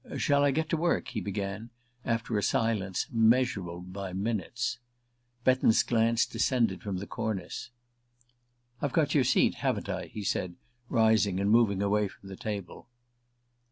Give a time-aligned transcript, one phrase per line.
[0.17, 1.69] "Shall I get to work?" he began,
[2.03, 4.79] after a silence measurable by minutes.
[5.43, 7.69] Betton's gaze descended from the cornice.
[8.81, 10.55] "I've got your seat, haven't I?" he said,
[10.89, 12.87] rising and moving away from the table.